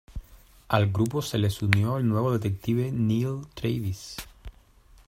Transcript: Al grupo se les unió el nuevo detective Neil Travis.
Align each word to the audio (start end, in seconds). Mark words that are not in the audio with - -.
Al 0.67 0.91
grupo 0.91 1.21
se 1.21 1.37
les 1.37 1.61
unió 1.61 1.99
el 1.99 2.07
nuevo 2.07 2.31
detective 2.33 2.91
Neil 2.91 3.45
Travis. 3.53 4.15